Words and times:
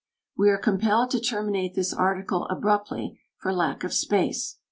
We 0.35 0.49
are 0.49 0.57
compelled 0.57 1.11
to 1.11 1.19
terminate 1.19 1.75
this 1.75 1.93
article 1.93 2.47
abruptly 2.49 3.19
for 3.37 3.53
lack 3.53 3.83
of 3.83 3.93
space. 3.93 4.57